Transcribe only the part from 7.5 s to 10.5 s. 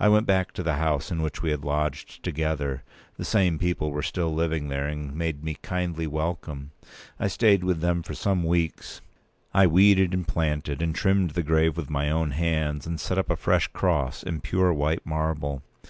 with them for some weeks. I weeded, and